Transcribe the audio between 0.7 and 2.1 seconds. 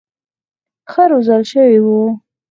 ښه روزل شوي وو.